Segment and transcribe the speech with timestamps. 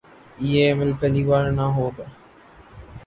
[0.41, 2.05] یہ عمل پہلی بار نہ ہو گا۔